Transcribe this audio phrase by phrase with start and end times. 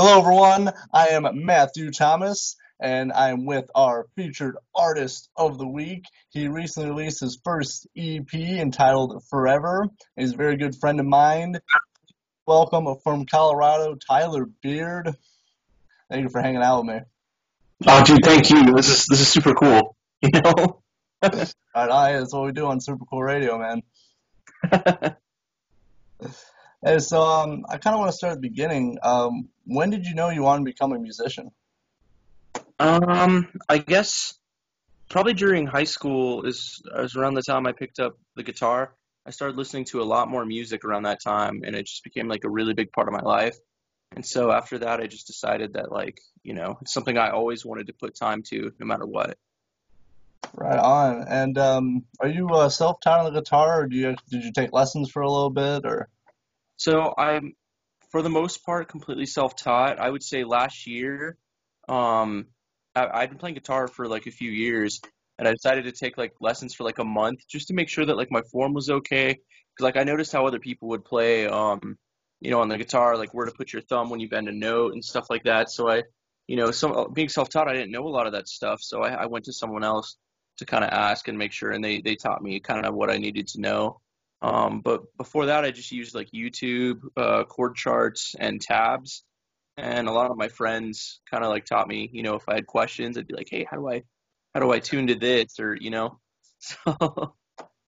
[0.00, 0.72] Hello, everyone.
[0.94, 6.04] I am Matthew Thomas, and I'm with our featured artist of the week.
[6.30, 9.88] He recently released his first EP entitled Forever.
[10.14, 11.56] He's a very good friend of mine.
[12.46, 15.16] Welcome from Colorado, Tyler Beaird.
[16.08, 17.00] Thank you for hanging out with me.
[17.88, 18.72] Oh, dude, thank you.
[18.76, 19.96] This is this is super cool.
[20.22, 20.80] You know.
[21.74, 23.82] All right, that's what we do on Super Cool Radio, man.
[26.84, 28.98] Hey, so um, I kind of want to start at the beginning.
[29.02, 31.50] Um, when did you know you wanted to become a musician?
[32.78, 34.38] um, I guess
[35.10, 38.94] probably during high school is is around the time I picked up the guitar.
[39.26, 42.28] I started listening to a lot more music around that time, and it just became
[42.28, 43.58] like a really big part of my life.
[44.14, 47.66] And so after that, I just decided that like you know it's something I always
[47.66, 49.36] wanted to put time to, no matter what.
[50.54, 51.26] Right on.
[51.28, 54.72] And um, are you uh, self-taught on the guitar, or do you did you take
[54.72, 56.08] lessons for a little bit, or?
[56.78, 57.52] So I'm,
[58.10, 59.98] for the most part, completely self-taught.
[59.98, 61.36] I would say last year,
[61.88, 62.46] um,
[62.94, 65.00] I, I'd been playing guitar for like a few years,
[65.38, 68.06] and I decided to take like lessons for like a month just to make sure
[68.06, 69.28] that like my form was okay.
[69.28, 71.98] Because like I noticed how other people would play, um,
[72.40, 74.52] you know, on the guitar, like where to put your thumb when you bend a
[74.52, 75.70] note and stuff like that.
[75.70, 76.04] So I,
[76.46, 78.80] you know, some being self-taught, I didn't know a lot of that stuff.
[78.82, 80.16] So I, I went to someone else
[80.58, 83.10] to kind of ask and make sure, and they they taught me kind of what
[83.10, 84.00] I needed to know.
[84.40, 89.24] Um, but before that, I just used like YouTube, uh, chord charts, and tabs.
[89.76, 92.54] And a lot of my friends kind of like taught me, you know, if I
[92.54, 94.02] had questions, I'd be like, hey, how do I,
[94.54, 96.18] how do I tune to this, or you know,
[96.58, 97.34] so.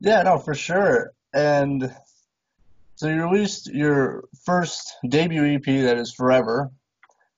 [0.00, 1.12] Yeah, no, for sure.
[1.32, 1.94] And
[2.94, 6.70] so you released your first debut EP that is Forever.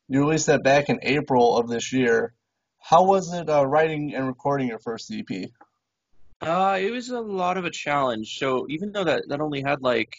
[0.08, 2.34] You released that back in April of this year.
[2.80, 5.50] How was it uh, writing and recording your first EP?
[6.42, 8.38] Uh, it was a lot of a challenge.
[8.38, 10.16] So even though that that only had like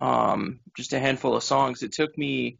[0.00, 2.58] um just a handful of songs, it took me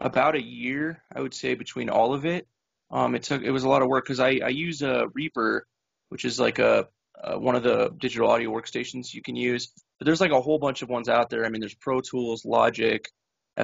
[0.00, 2.48] about a year, I would say, between all of it.
[2.90, 5.66] Um, it took it was a lot of work because I I use a Reaper,
[6.08, 6.88] which is like a,
[7.36, 9.72] one of the digital audio workstations you can use.
[9.98, 11.44] But there's like a whole bunch of ones out there.
[11.44, 13.08] I mean, there's Pro Tools, Logic,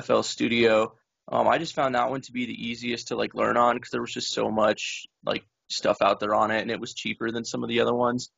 [0.01, 0.95] FL Studio.
[1.31, 3.91] Um, I just found that one to be the easiest to like learn on because
[3.91, 7.33] there was just so much like stuff out there on it, and it was cheaper
[7.33, 8.31] than some of the other ones.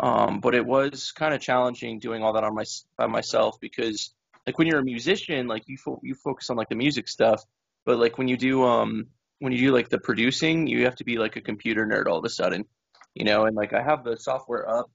[0.00, 2.64] Um, but it was kind of challenging doing all that on my
[2.96, 4.14] by myself because
[4.46, 7.44] like when you're a musician, like you fo- you focus on like the music stuff,
[7.84, 9.08] but like when you do um
[9.40, 12.18] when you do like the producing, you have to be like a computer nerd all
[12.18, 12.64] of a sudden,
[13.14, 13.44] you know.
[13.44, 14.90] And like I have the software up.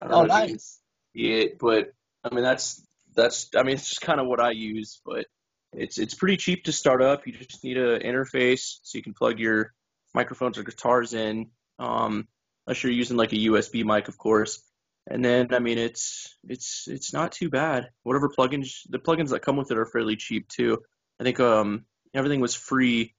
[0.00, 0.80] Oh, nice.
[1.14, 1.92] It, but
[2.24, 2.82] I mean that's
[3.14, 5.26] that's I mean it's just kind of what I use, but
[5.74, 7.26] it's it's pretty cheap to start up.
[7.26, 9.74] You just need an interface so you can plug your
[10.14, 11.50] microphones or guitars in.
[11.78, 12.28] Um,
[12.68, 14.62] unless you're using like a USB mic, of course.
[15.06, 17.88] And then I mean it's it's it's not too bad.
[18.02, 20.82] Whatever plugins the plugins that come with it are fairly cheap too.
[21.18, 23.14] I think um everything was free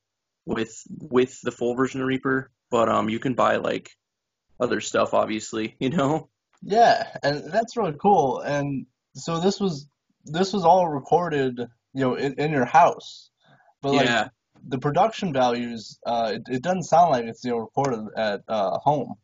[0.46, 3.90] with with the full version of Reaper, but um you can buy like
[4.60, 6.30] other stuff obviously, you know.
[6.62, 8.40] Yeah, and that's really cool.
[8.42, 8.86] And
[9.16, 9.88] so this was
[10.26, 13.32] this was all recorded, you know, in, in your house.
[13.82, 14.28] But like yeah.
[14.68, 18.78] the production values, uh, it, it doesn't sound like it's you know recorded at uh,
[18.78, 19.16] home.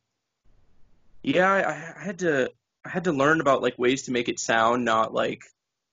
[1.25, 2.51] Yeah, I, I had to
[2.85, 5.41] I had to learn about like ways to make it sound not like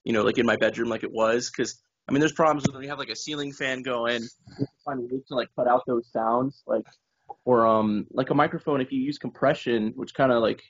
[0.05, 2.83] you know like in my bedroom like it was because I mean there's problems when
[2.83, 4.25] you have like a ceiling fan going.
[4.59, 6.85] You find ways to like cut out those sounds like
[7.47, 10.63] or um like a microphone if you use compression which kind of like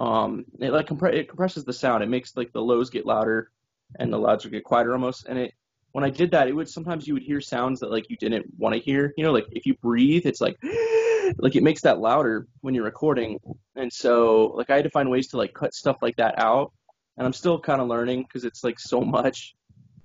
[0.00, 3.52] um it like compre- it compresses the sound it makes like the lows get louder
[4.00, 5.54] and the louds get quieter almost and it
[5.92, 8.46] when I did that it would sometimes you would hear sounds that like you didn't
[8.58, 10.56] want to hear you know like if you breathe it's like
[11.38, 13.38] like it makes that louder when you're recording.
[13.76, 16.72] And so like I had to find ways to like cut stuff like that out.
[17.16, 19.54] And I'm still kind of learning because it's like so much.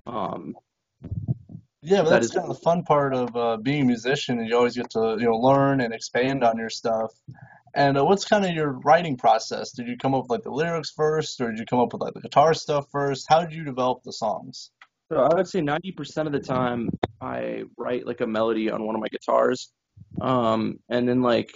[0.05, 0.55] Um,
[1.81, 4.57] yeah, but that's kind of the fun part of uh, being a musician, and you
[4.57, 7.13] always get to you know learn and expand on your stuff.
[7.75, 9.71] And uh, what's kind of your writing process?
[9.71, 12.01] Did you come up with like the lyrics first, or did you come up with
[12.01, 13.27] like the guitar stuff first?
[13.29, 14.71] How did you develop the songs?
[15.09, 16.89] So I would say 90% of the time
[17.21, 19.71] I write like a melody on one of my guitars,
[20.19, 21.51] um, and then like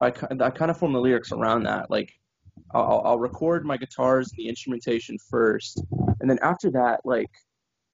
[0.00, 1.90] I, I kind of form the lyrics around that.
[1.90, 2.12] Like
[2.72, 5.82] I'll, I'll record my guitars and the instrumentation first,
[6.20, 7.30] and then after that, like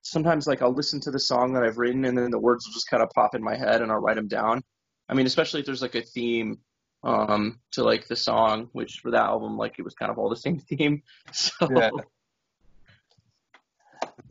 [0.02, 2.72] sometimes like I'll listen to the song that I've written, and then the words will
[2.72, 4.62] just kind of pop in my head, and I'll write them down.
[5.08, 6.58] I mean, especially if there's like a theme
[7.04, 10.28] um, to like the song, which for that album, like it was kind of all
[10.28, 11.02] the same theme.
[11.32, 11.68] So.
[11.74, 11.90] Yeah.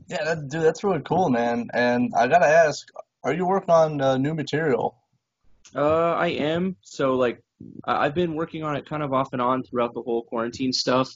[0.08, 1.70] Yeah, that, dude, that's really cool, man.
[1.74, 2.86] And I gotta ask,
[3.24, 5.01] are you working on uh, new material?
[5.76, 6.76] Uh, I am.
[6.82, 7.42] So like,
[7.86, 11.14] I've been working on it kind of off and on throughout the whole quarantine stuff.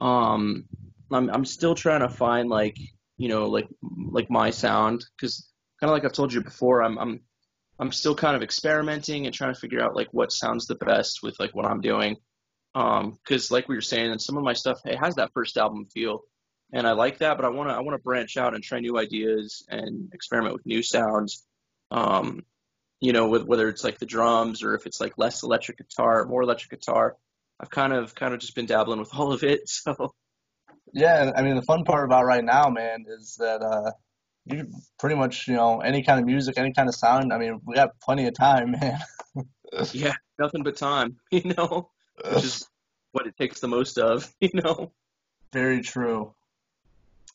[0.00, 0.64] Um,
[1.12, 2.78] I'm I'm still trying to find like
[3.18, 6.98] you know like like my sound because kind of like I've told you before, I'm
[6.98, 7.20] I'm
[7.78, 11.20] I'm still kind of experimenting and trying to figure out like what sounds the best
[11.22, 12.16] with like what I'm doing.
[12.74, 15.86] Um, because like we were saying, some of my stuff it has that first album
[15.92, 16.20] feel,
[16.72, 18.80] and I like that, but I want to I want to branch out and try
[18.80, 21.44] new ideas and experiment with new sounds.
[21.90, 22.44] Um,
[23.02, 26.24] you know, with whether it's like the drums or if it's like less electric guitar,
[26.24, 27.16] more electric guitar.
[27.60, 29.68] I've kind of kind of just been dabbling with all of it.
[29.68, 30.14] So
[30.94, 33.90] yeah, I mean the fun part about right now, man, is that uh,
[34.44, 34.68] you
[35.00, 37.32] pretty much you know any kind of music, any kind of sound.
[37.32, 39.00] I mean, we got plenty of time, man.
[39.92, 41.90] yeah, nothing but time, you know,
[42.32, 42.68] which is
[43.10, 44.92] what it takes the most of, you know.
[45.52, 46.34] Very true.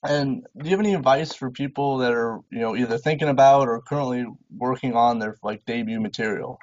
[0.04, 3.68] And do you have any advice for people that are, you know, either thinking about
[3.68, 6.60] or currently working on their like debut material?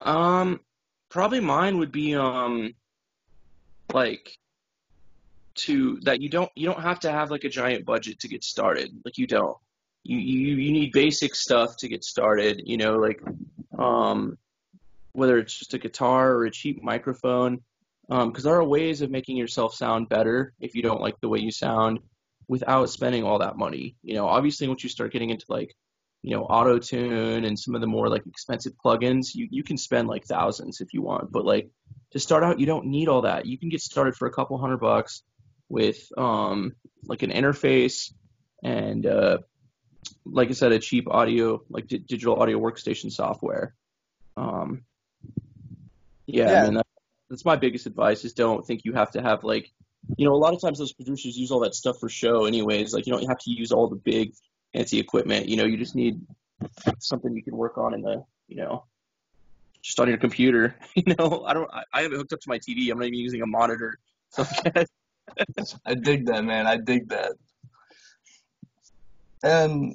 [0.00, 0.60] Um,
[1.08, 2.74] probably mine would be um,
[3.92, 4.38] like
[5.56, 8.44] to that you don't you don't have to have like a giant budget to get
[8.44, 8.90] started.
[9.04, 9.56] Like you don't.
[10.04, 12.62] You you you need basic stuff to get started.
[12.64, 13.20] You know, like
[13.76, 14.38] um,
[15.12, 17.60] whether it's just a guitar or a cheap microphone.
[18.08, 21.28] Because um, there are ways of making yourself sound better if you don't like the
[21.28, 22.00] way you sound
[22.50, 23.94] without spending all that money.
[24.02, 25.72] You know, obviously once you start getting into like,
[26.22, 29.78] you know, auto tune and some of the more like expensive plugins, you, you can
[29.78, 31.30] spend like thousands if you want.
[31.30, 31.70] But like
[32.10, 33.46] to start out, you don't need all that.
[33.46, 35.22] You can get started for a couple hundred bucks
[35.68, 36.74] with um
[37.04, 38.12] like an interface
[38.64, 39.38] and uh
[40.24, 43.76] like I said, a cheap audio like d- digital audio workstation software.
[44.36, 44.82] Um,
[46.26, 46.58] yeah, yeah.
[46.58, 46.86] I mean that,
[47.28, 49.70] that's my biggest advice is don't think you have to have like
[50.16, 52.94] you know, a lot of times those producers use all that stuff for show anyways.
[52.94, 54.32] Like you don't have to use all the big
[54.72, 55.48] fancy equipment.
[55.48, 56.20] You know, you just need
[56.98, 58.84] something you can work on in the, you know,
[59.82, 60.76] just on your computer.
[60.94, 62.90] You know, I don't, I, I have it hooked up to my TV.
[62.90, 63.98] I'm not even using a monitor.
[64.32, 64.44] So
[65.86, 66.66] I dig that, man.
[66.66, 67.32] I dig that.
[69.42, 69.94] And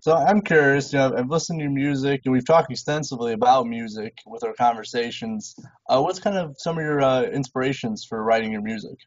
[0.00, 3.66] so I'm curious, you know, I've listened to your music and we've talked extensively about
[3.66, 5.54] music with our conversations.
[5.88, 8.98] Uh, what's kind of some of your uh, inspirations for writing your music?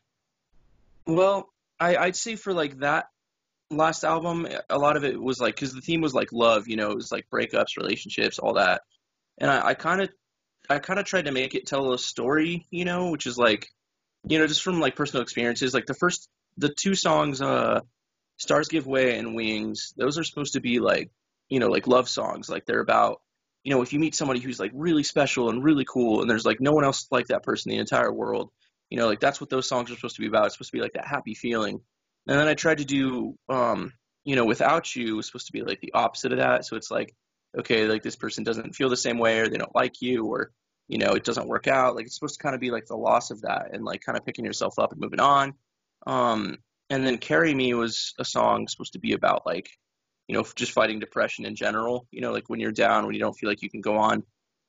[1.07, 1.49] Well,
[1.79, 3.07] I, I'd say for like that
[3.71, 6.75] last album, a lot of it was like, cause the theme was like love, you
[6.75, 8.83] know, it was like breakups, relationships, all that.
[9.39, 10.09] And I kind of,
[10.69, 13.67] I kind of tried to make it tell a story, you know, which is like,
[14.27, 15.73] you know, just from like personal experiences.
[15.73, 17.81] Like the first, the two songs, uh,
[18.37, 21.11] Stars Give Way and Wings, those are supposed to be like,
[21.49, 22.49] you know, like love songs.
[22.49, 23.21] Like they're about,
[23.63, 26.45] you know, if you meet somebody who's like really special and really cool and there's
[26.45, 28.49] like no one else like that person in the entire world,
[28.89, 30.45] you know, like that's what those songs are supposed to be about.
[30.45, 31.79] It's supposed to be like that happy feeling.
[32.27, 33.93] And then I tried to do, um,
[34.23, 36.65] you know, Without You was supposed to be like the opposite of that.
[36.65, 37.13] So it's like,
[37.57, 40.51] okay, like this person doesn't feel the same way or they don't like you or,
[40.87, 41.95] you know, it doesn't work out.
[41.95, 44.17] Like it's supposed to kind of be like the loss of that and like kind
[44.17, 45.53] of picking yourself up and moving on.
[46.07, 46.57] Um,
[46.89, 49.69] and then Carry Me was a song supposed to be about like,
[50.27, 52.07] you know, just fighting depression in general.
[52.11, 54.23] You know, like when you're down, when you don't feel like you can go on,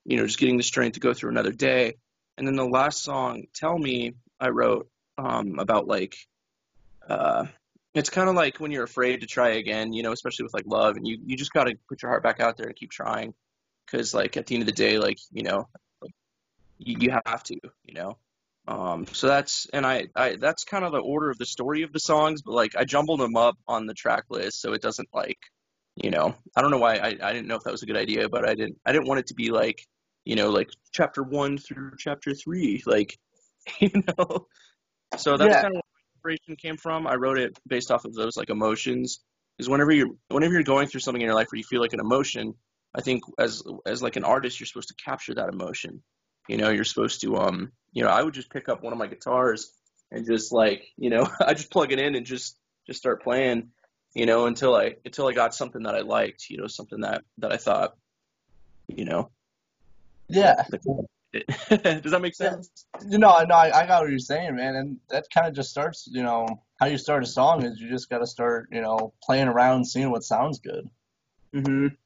[0.04, 1.94] you know, just getting the strength to go through another day.
[2.36, 4.88] And then the last song, Tell Me, I wrote
[5.18, 6.16] um, about like,
[7.08, 7.46] uh,
[7.94, 10.66] it's kind of like when you're afraid to try again, you know, especially with like
[10.66, 12.90] love, and you you just got to put your heart back out there and keep
[12.90, 13.34] trying,
[13.86, 15.68] because like at the end of the day, like you know,
[16.02, 16.12] like
[16.78, 18.18] you, you have to, you know.
[18.66, 21.92] Um, so that's and I, I that's kind of the order of the story of
[21.92, 25.08] the songs, but like I jumbled them up on the track list so it doesn't
[25.12, 25.38] like,
[25.96, 27.96] you know, I don't know why I, I didn't know if that was a good
[27.96, 29.86] idea, but I didn't I didn't want it to be like,
[30.24, 33.18] you know, like chapter one through chapter three, like,
[33.80, 34.46] you know.
[35.18, 35.62] So that's yeah.
[35.62, 37.06] kind of where my inspiration came from.
[37.06, 39.20] I wrote it based off of those like emotions,
[39.56, 41.92] because whenever you're whenever you're going through something in your life where you feel like
[41.92, 42.54] an emotion,
[42.94, 46.02] I think as as like an artist, you're supposed to capture that emotion.
[46.48, 48.98] You know, you're supposed to um you know, I would just pick up one of
[48.98, 49.72] my guitars
[50.10, 53.70] and just like, you know, I just plug it in and just just start playing,
[54.14, 57.22] you know, until I until I got something that I liked, you know, something that
[57.38, 57.96] that I thought,
[58.88, 59.30] you know.
[60.28, 60.54] Yeah.
[61.32, 62.70] Does that make sense?
[63.08, 65.70] You know, no, I, I got what you're saying, man, and that kind of just
[65.70, 66.46] starts, you know,
[66.78, 69.84] how you start a song is you just got to start, you know, playing around,
[69.84, 70.88] seeing what sounds good.
[71.54, 71.96] Mhm.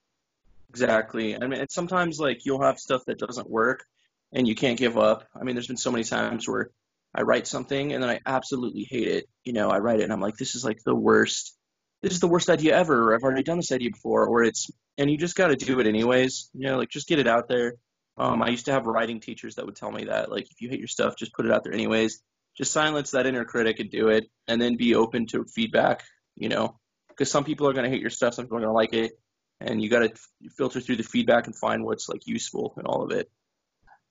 [0.70, 1.36] Exactly.
[1.40, 3.84] I mean, sometimes like you'll have stuff that doesn't work,
[4.32, 5.24] and you can't give up.
[5.38, 6.70] I mean, there's been so many times where
[7.14, 9.26] I write something and then I absolutely hate it.
[9.44, 11.56] You know, I write it and I'm like, this is like the worst.
[12.02, 13.14] This is the worst idea ever.
[13.14, 15.86] I've already done this idea before, or it's, and you just got to do it
[15.86, 16.50] anyways.
[16.54, 17.74] You know, like just get it out there.
[18.16, 20.68] Um, I used to have writing teachers that would tell me that, like, if you
[20.68, 22.20] hate your stuff, just put it out there anyways.
[22.56, 26.04] Just silence that inner critic and do it, and then be open to feedback.
[26.36, 28.70] You know, because some people are going to hate your stuff, some people are going
[28.70, 29.12] to like it,
[29.60, 30.12] and you got to
[30.56, 33.28] filter through the feedback and find what's like useful in all of it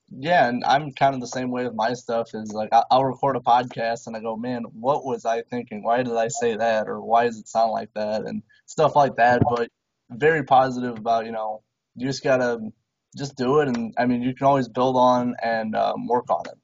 [0.10, 2.34] yeah, and I'm kind of the same way with my stuff.
[2.34, 5.84] Is like I'll record a podcast and I go, man, what was I thinking?
[5.84, 6.88] Why did I say that?
[6.88, 8.24] Or why does it sound like that?
[8.24, 9.42] And stuff like that.
[9.50, 9.70] But
[10.10, 11.62] very positive about you know
[11.96, 12.60] you just gotta
[13.18, 16.46] just do it, and I mean you can always build on and um, work on
[16.46, 16.58] it.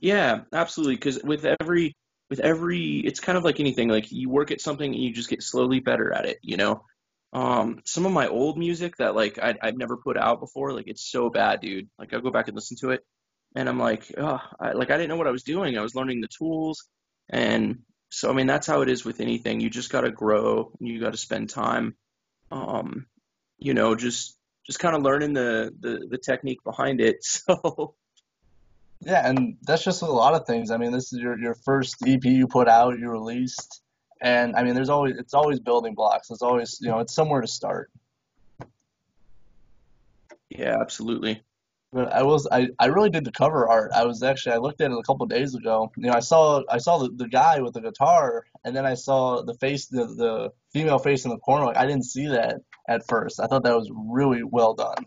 [0.00, 0.96] Yeah, absolutely.
[0.96, 1.94] Because with every
[2.30, 3.88] with every, it's kind of like anything.
[3.88, 6.38] Like you work at something and you just get slowly better at it.
[6.42, 6.84] You know,
[7.32, 10.88] um, some of my old music that like I, I've never put out before, like
[10.88, 11.88] it's so bad, dude.
[11.98, 13.04] Like I'll go back and listen to it,
[13.54, 15.76] and I'm like, oh, I, like I didn't know what I was doing.
[15.76, 16.88] I was learning the tools,
[17.28, 17.80] and
[18.10, 19.60] so I mean that's how it is with anything.
[19.60, 20.72] You just got to grow.
[20.80, 21.96] You got to spend time,
[22.50, 23.06] um,
[23.58, 27.18] you know, just just kind of learning the, the the technique behind it.
[27.46, 27.94] So
[29.00, 30.70] Yeah, and that's just a lot of things.
[30.70, 33.82] I mean, this is your your first EP you put out, you released,
[34.20, 36.30] and I mean, there's always it's always building blocks.
[36.30, 37.90] It's always you know it's somewhere to start.
[40.50, 41.42] yeah, absolutely.
[41.92, 43.92] But I was I, I really did the cover art.
[43.94, 45.90] I was actually I looked at it a couple days ago.
[45.96, 48.94] You know, I saw I saw the, the guy with the guitar, and then I
[48.94, 51.66] saw the face the the female face in the corner.
[51.66, 53.40] Like I didn't see that at first.
[53.40, 55.06] I thought that was really well done.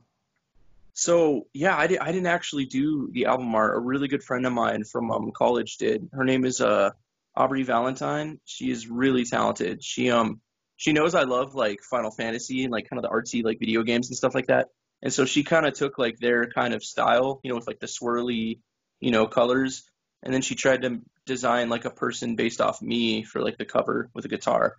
[0.94, 3.76] So yeah, I, di- I didn't actually do the album art.
[3.76, 6.10] A really good friend of mine from um, college did.
[6.14, 6.92] Her name is uh
[7.36, 8.40] Aubrey Valentine.
[8.46, 9.84] She is really talented.
[9.84, 10.42] She um
[10.78, 13.84] she knows I love like Final Fantasy and like kind of the artsy like video
[13.84, 14.68] games and stuff like that.
[15.02, 17.80] And so she kind of took like their kind of style, you know, with like
[17.80, 18.60] the swirly,
[19.00, 19.84] you know, colors,
[20.24, 23.66] and then she tried to design like a person based off me for like the
[23.66, 24.78] cover with a guitar.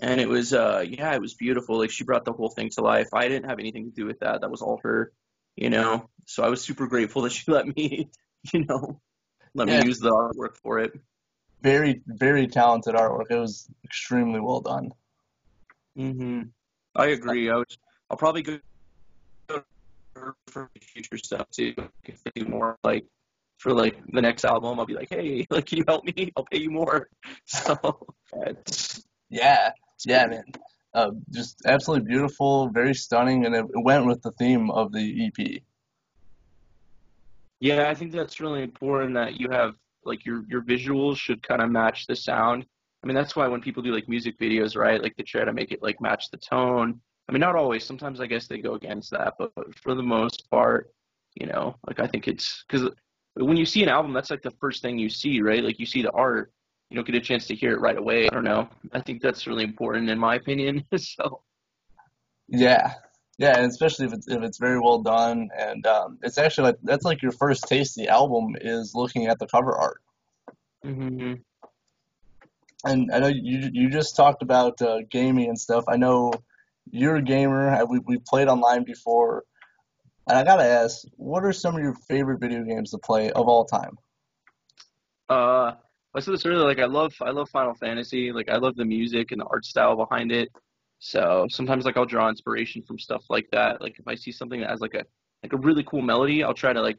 [0.00, 1.78] And it was uh yeah, it was beautiful.
[1.78, 3.08] Like she brought the whole thing to life.
[3.12, 4.40] I didn't have anything to do with that.
[4.40, 5.12] That was all her
[5.56, 6.08] you know.
[6.26, 8.10] So I was super grateful that she let me,
[8.52, 9.00] you know,
[9.54, 10.92] let Yeah, me use the artwork for it.
[11.62, 13.30] Very very talented artwork.
[13.30, 14.90] It was extremely well done.
[15.96, 16.42] hmm
[16.94, 17.50] I agree.
[17.50, 17.78] I was,
[18.10, 18.58] I'll probably go
[20.48, 21.74] for future stuff too.
[22.04, 23.06] If they do more like
[23.58, 26.32] for like the next album, I'll be like, hey, like, can you help me?
[26.36, 27.08] I'll pay you more.
[27.46, 28.06] So
[29.30, 29.70] Yeah,
[30.04, 30.44] yeah, man.
[30.94, 35.62] Uh, just absolutely beautiful, very stunning, and it, went with the theme of the EP.
[37.60, 41.62] Yeah, I think that's really important that you have like your your visuals should kind
[41.62, 42.66] of match the sound.
[43.02, 45.02] I mean, that's why when people do like music videos, right?
[45.02, 47.00] Like they try to make it like match the tone.
[47.28, 47.84] I mean, not always.
[47.84, 50.92] Sometimes I guess they go against that, but for the most part,
[51.34, 52.88] you know, like I think it's because
[53.34, 55.64] when you see an album, that's like the first thing you see, right?
[55.64, 56.52] Like you see the art,
[56.90, 58.26] you don't get a chance to hear it right away.
[58.26, 58.68] I don't know.
[58.92, 60.84] I think that's really important in my opinion.
[60.98, 61.42] So,
[62.48, 62.94] Yeah,
[63.38, 66.78] yeah, and especially if it's if it's very well done, and um, it's actually like
[66.82, 70.00] that's like your first taste of the album is looking at the cover art.
[70.84, 71.34] hmm
[72.84, 75.84] And I know you you just talked about uh, gaming and stuff.
[75.88, 76.32] I know
[76.90, 77.68] you're a gamer.
[77.68, 79.44] and We we played online before,
[80.28, 83.48] and I gotta ask, what are some of your favorite video games to play of
[83.48, 83.98] all time?
[85.28, 85.72] Uh,
[86.14, 86.66] I said this earlier.
[86.66, 88.32] Like I love, I love Final Fantasy.
[88.32, 90.50] Like I love the music and the art style behind it.
[91.04, 93.82] So sometimes like I'll draw inspiration from stuff like that.
[93.82, 95.04] Like if I see something that has like a
[95.42, 96.96] like a really cool melody, I'll try to like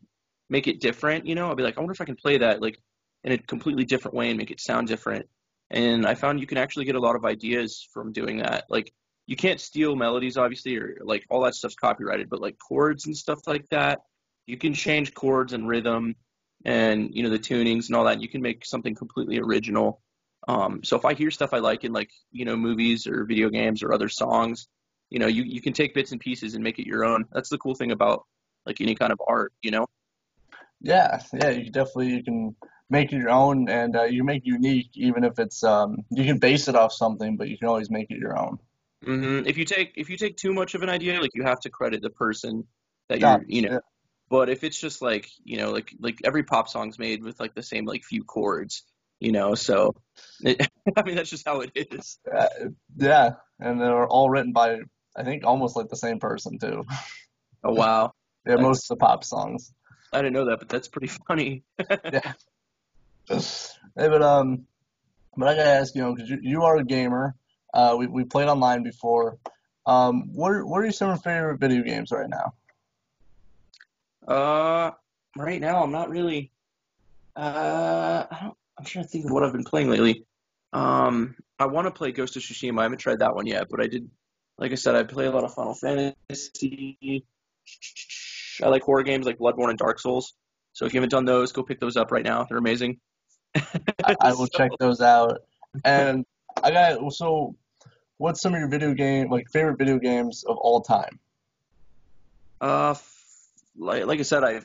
[0.50, 1.26] make it different.
[1.26, 2.78] You know, I'll be like, I wonder if I can play that like
[3.24, 5.26] in a completely different way and make it sound different.
[5.72, 8.66] And I found you can actually get a lot of ideas from doing that.
[8.70, 8.92] Like
[9.26, 13.16] you can't steal melodies, obviously, or like all that stuff's copyrighted, but like chords and
[13.16, 14.02] stuff like that,
[14.48, 16.16] you can change chords and rhythm
[16.66, 18.22] and you know the tunings and all that.
[18.22, 20.02] You can make something completely original.
[20.48, 23.50] Um, so if I hear stuff I like in like you know movies or video
[23.50, 24.68] games or other songs,
[25.10, 27.26] you know you you can take bits and pieces and make it your own.
[27.32, 28.26] That's the cool thing about
[28.66, 29.88] like any kind of art, you know.
[30.82, 32.56] Yeah, yeah, you definitely you can
[32.90, 36.40] make it your own, and uh, you make unique, even if it's um you can
[36.40, 38.60] base it off something, but you can always make it your own.
[39.06, 41.60] hmm If you take if you take too much of an idea, like you have
[41.62, 42.66] to credit the person
[43.10, 43.70] that you're, you know.
[43.70, 43.80] yeah,
[44.30, 47.54] But if it's just like you know like like every pop song's made with like
[47.56, 48.84] the same like few chords,
[49.24, 49.56] you know.
[49.56, 49.96] So
[50.42, 52.20] it, I mean that's just how it is.
[52.32, 52.48] uh,
[52.98, 54.80] yeah, and they're all written by
[55.16, 56.84] I think almost like the same person too.
[57.64, 58.14] Oh wow,
[58.46, 59.74] Yeah, that's most of the pop songs.
[60.12, 61.64] I didn't know that, but that's pretty funny.
[62.12, 62.34] Yeah.
[63.30, 64.68] Hey, but um,
[65.38, 67.36] but I gotta ask, you know, because you, you are a gamer.
[67.74, 69.38] Uh, we we played online before.
[69.86, 72.54] Um, what are what are some of your favorite video games right now?
[74.28, 74.92] Uh,
[75.38, 76.52] right now I'm not really.
[77.36, 80.26] Uh, I don't, I'm trying to think of what I've been playing lately.
[80.74, 82.80] Um, I want to play Ghost of Tsushima.
[82.80, 84.10] I haven't tried that one yet, but I did.
[84.58, 87.26] Like I said, I play a lot of Final Fantasy.
[88.62, 90.34] I like horror games like Bloodborne and Dark Souls.
[90.74, 92.44] So if you haven't done those, go pick those up right now.
[92.44, 93.00] They're amazing.
[93.56, 95.44] I, will check those out.
[95.86, 96.26] And
[96.62, 97.56] I got so,
[98.18, 101.20] what's some of your video game like favorite video games of all time?
[102.60, 102.96] uh,
[103.78, 104.60] like like I said, I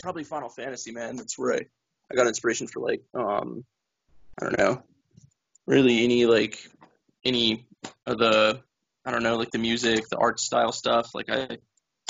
[0.00, 1.16] probably Final Fantasy, man.
[1.16, 1.60] That's where I
[2.10, 3.64] I got inspiration for like um
[4.40, 4.82] I don't know,
[5.66, 6.58] really any like
[7.24, 7.66] any
[8.06, 8.62] of the
[9.04, 11.14] I don't know, like the music, the art style stuff.
[11.14, 11.58] Like I,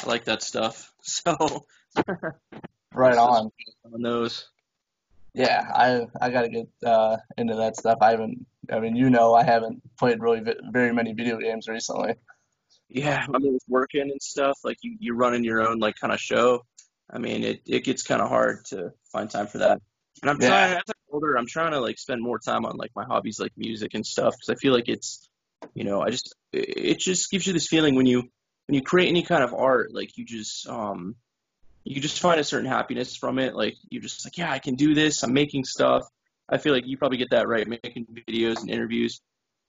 [0.03, 0.91] I like that stuff.
[1.07, 1.67] So
[2.95, 3.51] right on.
[3.93, 4.49] On those.
[5.35, 7.99] Yeah, I I gotta get uh, into that stuff.
[8.01, 8.47] I haven't.
[8.73, 12.15] I mean, you know, I haven't played really vi- very many video games recently.
[12.89, 16.13] Yeah, I mean, with working and stuff, like you you're running your own like kind
[16.13, 16.65] of show.
[17.11, 19.81] I mean, it it gets kind of hard to find time for that.
[20.23, 20.49] And I'm Yeah.
[20.49, 23.05] trying as I get older, I'm trying to like spend more time on like my
[23.05, 25.29] hobbies like music and stuff because I feel like it's,
[25.75, 28.23] you know, I just it it just gives you this feeling when you
[28.67, 31.17] when you create any kind of art, like you just um
[31.85, 33.55] you just find a certain happiness from it.
[33.55, 35.23] Like you're just like, yeah, I can do this.
[35.23, 36.03] I'm making stuff.
[36.49, 39.21] I feel like you probably get that right, making videos and interviews.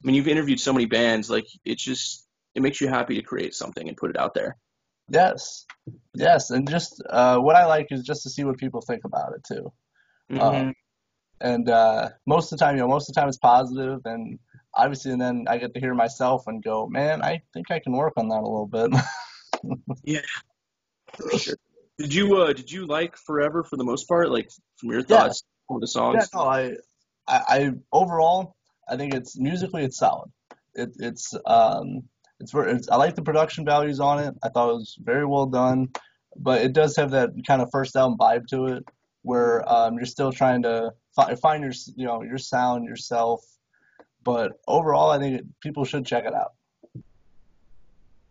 [0.04, 3.22] I mean, you've interviewed so many bands, like it's just it makes you happy to
[3.22, 4.58] create something and put it out there.
[5.10, 5.66] Yes,
[6.16, 9.34] yes, and just uh, what I like is just to see what people think about
[9.34, 9.72] it too.
[10.32, 10.74] Mhm.
[11.42, 14.40] And uh, most of the time, you know, most of the time it's positive, and
[14.74, 17.94] obviously, and then I get to hear myself and go, man, I think I can
[17.94, 18.92] work on that a little bit.
[20.04, 20.22] Yeah,
[21.38, 21.58] sure.
[21.98, 24.30] Did you uh did you like Forever for the most part?
[24.30, 25.24] Like from your Yeah.
[25.24, 26.30] thoughts on the songs?
[26.34, 26.62] Yeah, no, I,
[27.28, 28.56] I, I overall,
[28.88, 30.30] I think it's musically it's solid.
[30.76, 32.04] It, it's um,
[32.40, 34.36] it's, it's I like the production values on it.
[34.44, 35.90] I thought it was very well done,
[36.36, 38.86] but it does have that kind of first album vibe to it,
[39.22, 43.42] where um, you're still trying to fi- find your, you know, your sound yourself.
[44.24, 46.54] But overall, I think it, people should check it out.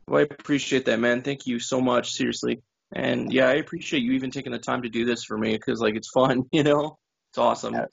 [0.06, 1.23] Well, I appreciate that, man.
[1.23, 2.62] Thank you so much, seriously.
[2.92, 5.80] And yeah, I appreciate you even taking the time to do this for me because
[5.80, 6.99] like it's fun, you know?
[7.30, 7.75] It's awesome.
[7.75, 7.87] Yeah.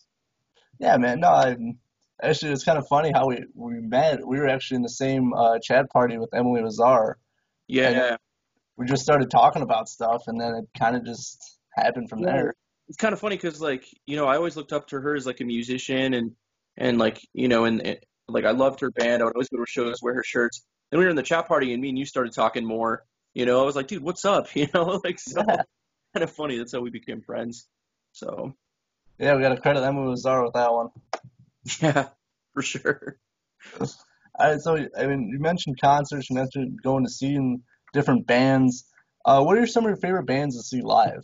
[0.79, 1.19] Yeah, man.
[1.19, 1.55] No, I,
[2.23, 4.25] actually, it's kind of funny how we we met.
[4.25, 7.17] We were actually in the same uh, chat party with Emily Lazar.
[7.67, 8.17] Yeah.
[8.77, 12.25] we just started talking about stuff and then it kind of just happened from Yeah.
[12.33, 12.53] there.
[12.87, 15.25] It's kind of funny because like, you know, I always looked up to her as
[15.25, 16.31] like a musician and
[16.77, 17.97] and like, you know, and, and
[18.27, 19.21] like I loved her band.
[19.21, 20.63] I would always go to her shows, wear her shirts.
[20.89, 23.05] Then we were in the chat party and me and you started talking more.
[23.33, 24.47] You know, I was like, dude, what's up?
[24.55, 25.61] You know, like so Yeah,
[26.13, 26.57] kind of funny.
[26.57, 27.67] That's how we became friends.
[28.11, 28.53] So
[29.19, 30.89] yeah, we got to credit Emily Lazar with that one.
[31.81, 32.09] yeah,
[32.53, 33.17] for sure.
[33.79, 33.87] All
[34.39, 37.37] right, so I mean, you mentioned concerts, you mentioned going to see
[37.93, 38.85] different bands.
[39.25, 41.23] Uh, what are some of your favorite bands to see live?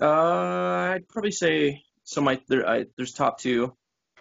[0.00, 2.20] Uh, I'd probably say so.
[2.20, 3.74] My there, I, there's top two.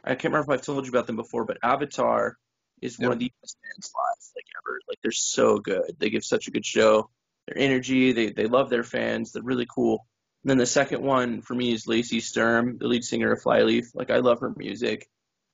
[0.03, 2.37] I can't remember if I've told you about them before, but Avatar
[2.81, 4.79] is one of the best bands live like ever.
[4.87, 5.95] Like they're so good.
[5.99, 7.09] They give such a good show.
[7.47, 9.31] Their energy, they they love their fans.
[9.31, 10.05] They're really cool.
[10.43, 13.93] And then the second one for me is Lacey Sturm, the lead singer of Flyleaf.
[13.93, 15.09] Like I love her music.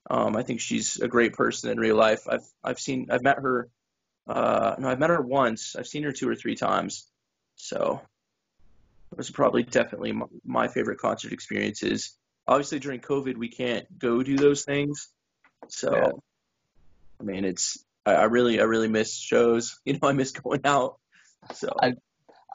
[0.10, 2.28] Um, I think she's a great person in real life.
[2.30, 3.70] I've I've seen I've met her.
[4.28, 5.76] Uh, no, I've met her once.
[5.76, 7.08] I've seen her two or three times.
[7.56, 8.02] So
[9.12, 12.16] it was probably definitely my, my favorite concert experiences.
[12.48, 15.10] Obviously, during COVID, we can't go do those things.
[15.68, 16.12] So, Yeah.
[17.20, 19.80] I mean, it's I, I really I really miss shows.
[19.86, 21.00] You know, I miss going out.
[21.54, 21.94] So I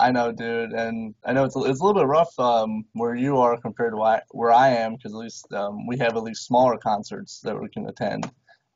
[0.01, 3.15] I know, dude, and I know it's a, it's a little bit rough um, where
[3.15, 6.47] you are compared to where I am, because at least um, we have at least
[6.47, 8.31] smaller concerts that we can attend.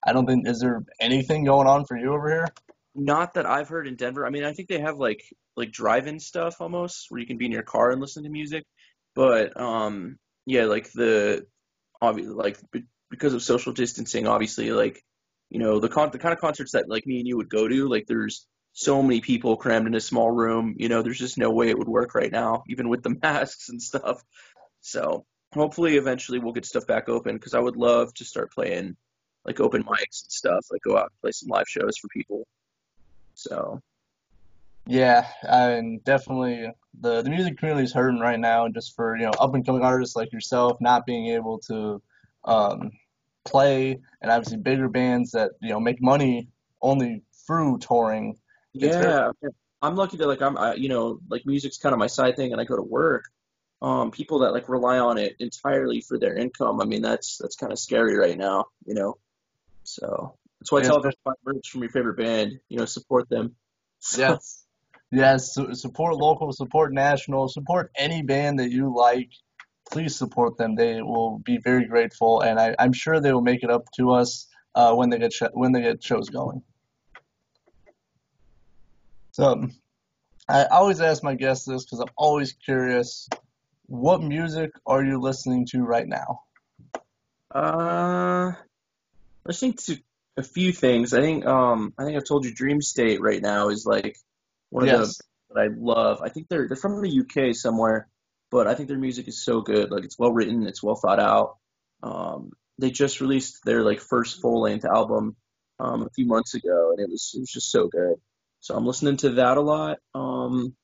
[0.07, 2.49] I don't think is there anything going on for you over here?
[2.95, 4.27] not that I've heard in Denver.
[4.27, 5.23] I mean, I think they have like
[5.57, 8.65] like drive-in stuff almost where you can be in your car and listen to music.
[9.15, 11.47] But um, yeah, like the
[12.01, 12.59] obviously like
[13.11, 15.03] because of social distancing, obviously, like
[15.51, 17.67] you know the con the kind of concerts that like me and you would go
[17.67, 20.77] to, like there's so many people crammed in a small room.
[20.79, 23.71] You know, there's just no way it would work right now, even with the masks
[23.71, 24.23] and stuff.
[24.83, 28.97] So hopefully, eventually, we'll get stuff back open because I would love to start playing
[29.47, 32.47] like open mics and stuff, like go out and play some live shows for people.
[33.35, 33.81] So
[34.87, 39.33] Yeah, and definitely the the music community is hurting right now, just for you know
[39.41, 42.03] up and coming artists like yourself not being able to
[42.45, 42.91] um,
[43.45, 46.49] play, and obviously bigger bands that you know make money
[46.83, 48.37] only through touring.
[48.75, 49.31] Yeah,
[49.81, 52.53] I'm lucky that like I'm, I, you know, like music's kind of my side thing,
[52.53, 53.25] and I go to work.
[53.83, 56.81] Um, people that like rely on it entirely for their income.
[56.81, 59.19] I mean, that's that's kind of scary right now, you know.
[59.85, 62.61] So that's why I yeah, tell everyone buy merch from your favorite band.
[62.69, 63.57] You know, support them.
[64.17, 64.65] Yes.
[65.11, 69.31] Yes, su- support local, support national, support any band that you like.
[69.93, 70.75] Please support them.
[70.75, 74.13] They will be very grateful, and I, I'm sure they will make it up to
[74.13, 76.63] us uh, when they get sh when they get shows going.
[79.35, 79.69] So
[80.49, 83.29] I always ask my guests this because I'm always curious.
[83.87, 86.43] What music are you listening to right now?
[87.53, 88.53] Uh,
[89.45, 89.99] listening to
[90.37, 91.13] a few things.
[91.13, 94.17] I think um I think I've told you Dream State right now is like
[94.71, 96.23] one of the that I love.
[96.23, 98.07] I think they're they're from the UK somewhere,
[98.53, 99.91] but I think their music is so good.
[99.91, 101.57] Like it's well written, it's well thought out.
[102.05, 105.35] Um, they just released their like first full length album
[105.81, 108.21] um, a few months ago, and it was it was just so good.
[108.65, 109.99] So I'm listening to that a lot.
[110.15, 110.75] Um,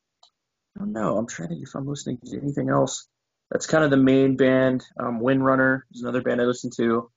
[0.77, 1.17] I don't know.
[1.17, 3.09] I'm trying to if I'm listening to anything else.
[3.51, 4.85] That's kind of the main band.
[5.03, 7.11] Um, Windrunner is another band I listen to.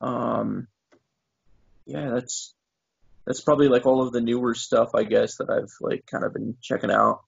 [0.00, 0.68] Um,
[1.84, 2.54] yeah, that's
[3.26, 6.32] that's probably like all of the newer stuff I guess that I've like kind of
[6.32, 7.20] been checking out.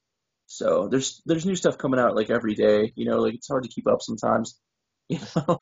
[0.46, 2.90] So there's there's new stuff coming out like every day.
[2.96, 4.58] You know, like it's hard to keep up sometimes.
[5.08, 5.58] You know.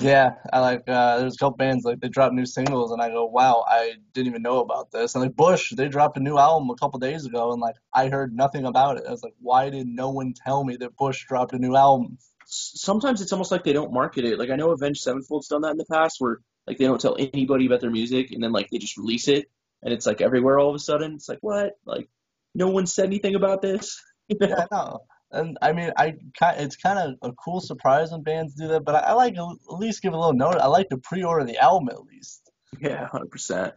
[0.00, 0.84] Yeah, I like.
[0.88, 3.94] Uh, there's a couple bands like they drop new singles, and I go, "Wow, I
[4.14, 6.98] didn't even know about this." And like Bush, they dropped a new album a couple
[7.00, 9.04] days ago, and like I heard nothing about it.
[9.06, 12.18] I was like, "Why did no one tell me that Bush dropped a new album?"
[12.46, 14.38] Sometimes it's almost like they don't market it.
[14.38, 17.16] Like I know Avenged Sevenfold's done that in the past, where like they don't tell
[17.18, 19.50] anybody about their music, and then like they just release it,
[19.82, 21.14] and it's like everywhere all of a sudden.
[21.14, 21.72] It's like what?
[21.84, 22.08] Like
[22.54, 24.02] no one said anything about this.
[24.30, 24.46] You know?
[24.48, 25.00] Yeah, no.
[25.32, 26.16] And I mean, I
[26.56, 29.56] it's kind of a cool surprise when bands do that, but I, I like to
[29.70, 30.56] at least give a little note.
[30.56, 32.50] I like to pre-order the album at least.
[32.80, 33.74] Yeah, hundred percent.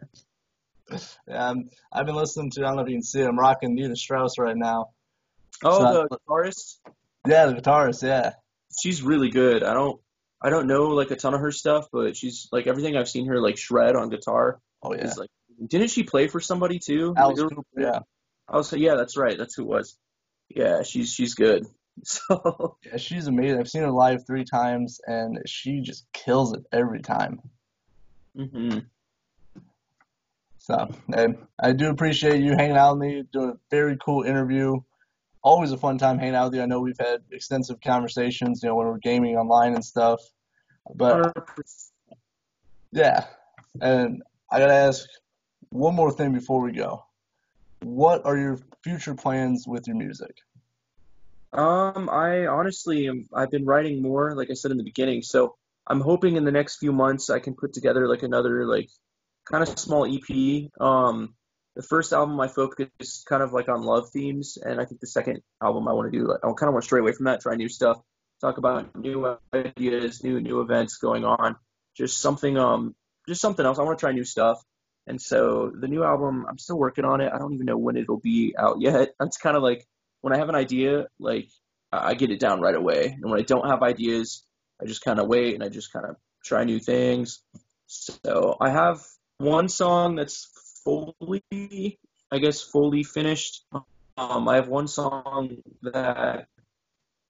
[1.27, 2.61] Yeah, um, I've been listening to.
[2.61, 3.21] I don't know if you can see.
[3.21, 4.89] It, I'm rocking Nita Strauss right now.
[5.63, 6.79] Oh, so the I, guitarist.
[7.27, 8.01] Yeah, the guitarist.
[8.01, 8.33] Yeah,
[8.81, 9.63] she's really good.
[9.63, 10.01] I don't,
[10.41, 13.27] I don't know like a ton of her stuff, but she's like everything I've seen
[13.27, 14.59] her like shred on guitar.
[14.81, 15.05] Oh yeah.
[15.05, 15.29] Is, like,
[15.65, 17.13] didn't she play for somebody too?
[17.15, 17.99] Alice Cooper, yeah.
[18.49, 19.37] I was yeah, that's right.
[19.37, 19.97] That's who it was
[20.55, 21.65] yeah, she's she's good.
[22.03, 23.59] So yeah, she's amazing.
[23.59, 27.39] I've seen her live three times, and she just kills it every time.
[28.35, 28.79] hmm
[30.57, 34.77] So, and I do appreciate you hanging out with me, doing a very cool interview.
[35.43, 36.61] Always a fun time hanging out with you.
[36.63, 40.21] I know we've had extensive conversations, you know, when we're gaming online and stuff.
[40.95, 41.91] But 100%.
[42.91, 43.25] yeah,
[43.81, 45.05] and I gotta ask
[45.69, 47.05] one more thing before we go.
[47.84, 50.36] What are your future plans with your music?
[51.52, 55.22] Um, I honestly am, I've been writing more, like I said in the beginning.
[55.22, 58.89] So I'm hoping in the next few months I can put together like another like
[59.46, 60.72] kind of small EP.
[60.80, 61.36] Um,
[61.76, 65.08] the first album I focused kind of like on love themes, and I think the
[65.08, 67.41] second album I want to do, I kind of want to stray away from that,
[67.41, 67.98] try new stuff,
[68.41, 71.56] talk about new ideas, new new events going on,
[71.96, 72.96] just something um,
[73.28, 73.80] just something else.
[73.80, 74.62] I want to try new stuff.
[75.05, 77.31] And so the new album, I'm still working on it.
[77.33, 79.13] I don't even know when it'll be out yet.
[79.19, 79.85] That's kind of like
[80.21, 81.49] when I have an idea, like
[81.91, 83.17] I get it down right away.
[83.21, 84.43] And when I don't have ideas,
[84.81, 87.41] I just kind of wait and I just kind of try new things.
[87.87, 89.01] So I have
[89.37, 90.49] one song that's
[90.83, 91.99] fully,
[92.31, 93.65] I guess, fully finished.
[94.17, 96.47] Um, I have one song that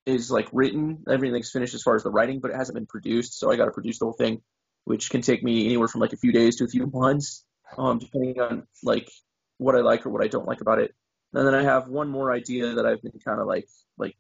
[0.06, 3.40] is like written, everything's finished as far as the writing, but it hasn't been produced.
[3.40, 4.42] So I got to produce the whole thing,
[4.86, 7.44] which can take me anywhere from like a few days to a few months
[7.78, 9.10] um, depending on like
[9.58, 10.94] what I like or what I don't like about it.
[11.34, 14.16] And then I have one more idea that I've been kind of like like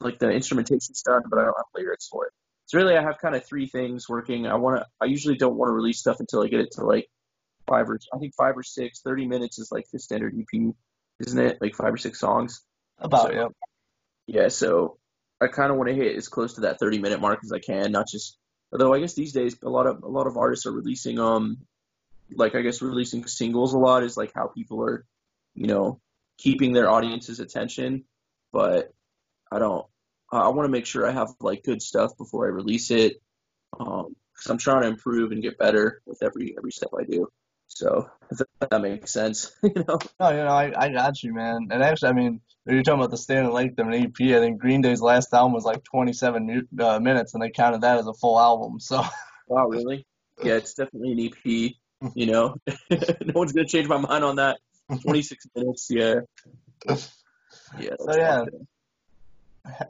[0.00, 2.32] like the instrumentation's done, but I don't have lyrics for it.
[2.66, 4.46] So really, I have kind of three things working.
[4.46, 4.86] I want to.
[5.00, 7.08] I usually don't want to release stuff until I get it to like
[7.66, 9.00] five or I think five or six.
[9.00, 10.74] Thirty minutes is like the standard EP,
[11.20, 11.58] isn't it?
[11.60, 12.62] Like five or six songs.
[12.98, 13.48] About so, yeah.
[14.26, 14.48] Yeah.
[14.48, 14.98] So
[15.40, 17.58] I kind of want to hit as close to that thirty minute mark as I
[17.58, 17.92] can.
[17.92, 18.38] Not just.
[18.72, 21.58] Although I guess these days a lot of a lot of artists are releasing um
[22.36, 25.04] like I guess releasing singles a lot is like how people are,
[25.54, 26.00] you know,
[26.38, 28.04] keeping their audience's attention.
[28.52, 28.92] But
[29.50, 29.86] I don't.
[30.32, 33.20] I want to make sure I have like good stuff before I release it,
[33.78, 37.28] um, because I'm trying to improve and get better with every every step I do.
[37.66, 39.98] So if that makes sense, you know.
[40.20, 41.68] No, you know, I, I got you, man.
[41.70, 44.20] And actually, I mean, you're talking about the standard length of an EP.
[44.20, 47.98] I think Green Day's last album was like 27 uh, minutes, and they counted that
[47.98, 48.80] as a full album.
[48.80, 49.04] So.
[49.46, 50.06] Wow, really?
[50.42, 51.74] Yeah, it's definitely an EP.
[52.14, 52.56] You know,
[52.90, 54.58] no one's gonna change my mind on that.
[55.02, 56.20] 26 minutes, yeah.
[56.86, 57.96] Yeah.
[57.98, 58.44] So yeah.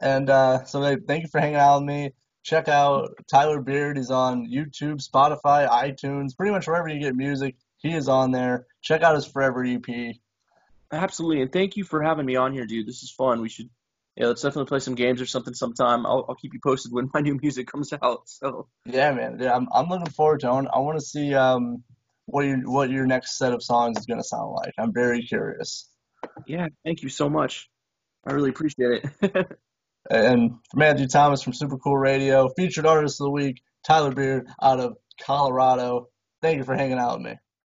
[0.01, 2.11] And uh, so thank you for hanging out with me.
[2.43, 3.97] Check out Tyler Beaird.
[3.97, 7.55] He's on YouTube, Spotify, iTunes, pretty much wherever you get music.
[7.77, 8.67] He is on there.
[8.81, 10.15] Check out his Forever EP.
[10.91, 12.87] Absolutely, and thank you for having me on here, dude.
[12.87, 13.41] This is fun.
[13.41, 13.69] We should,
[14.15, 16.05] yeah, let's definitely play some games or something sometime.
[16.05, 18.29] I'll, I'll keep you posted when my new music comes out.
[18.29, 19.39] So yeah, man.
[19.39, 20.67] Yeah, I'm I'm looking forward to it.
[20.71, 21.83] I want to see um
[22.25, 24.73] what your what your next set of songs is going to sound like.
[24.77, 25.89] I'm very curious.
[26.47, 27.69] Yeah, thank you so much.
[28.25, 29.47] I really appreciate it.
[30.09, 34.79] and Matthew Thomas from Super Cool Radio, featured artist of the week, Tyler Beaird out
[34.79, 36.07] of Colorado.
[36.41, 37.35] Thank you for hanging out with me.